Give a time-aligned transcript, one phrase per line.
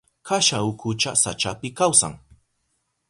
[0.27, 2.13] Kasha ukucha sachapi kawsan.